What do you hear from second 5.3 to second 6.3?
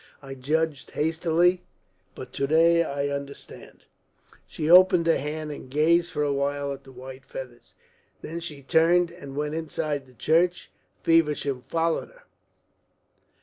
and gazed for